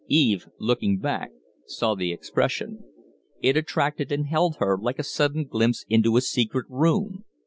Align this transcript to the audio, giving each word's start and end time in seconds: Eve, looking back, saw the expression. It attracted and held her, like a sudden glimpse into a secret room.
Eve, 0.07 0.47
looking 0.57 0.97
back, 0.97 1.29
saw 1.67 1.93
the 1.93 2.11
expression. 2.11 2.83
It 3.39 3.55
attracted 3.55 4.11
and 4.11 4.25
held 4.25 4.55
her, 4.55 4.75
like 4.75 4.97
a 4.97 5.03
sudden 5.03 5.45
glimpse 5.45 5.85
into 5.87 6.17
a 6.17 6.21
secret 6.21 6.65
room. 6.71 7.23